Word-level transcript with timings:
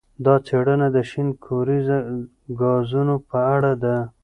دا 0.25 0.35
څېړنه 0.45 0.87
د 0.95 0.97
شین 1.09 1.27
کوریزه 1.45 1.97
ګازونو 2.59 3.15
په 3.29 3.39
اړه 3.55 3.71
ده. 3.83 3.97